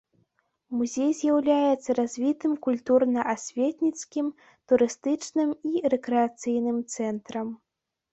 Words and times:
Музей 0.77 1.09
з'яўляецца 1.17 1.89
развітым 1.99 2.55
культурна-асветніцкім, 2.67 4.31
турыстычным 4.71 5.49
і 5.73 5.85
рэкрэацыйным 5.95 6.81
цэнтрам. 6.97 7.53